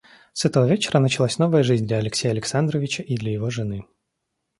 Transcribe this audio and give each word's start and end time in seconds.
С 0.33 0.45
этого 0.45 0.67
вечера 0.67 0.97
началась 0.97 1.37
новая 1.37 1.61
жизнь 1.61 1.85
для 1.85 1.97
Алексея 1.97 2.31
Александровича 2.31 3.03
и 3.03 3.15
для 3.17 3.33
его 3.33 3.51
жены. 3.51 3.85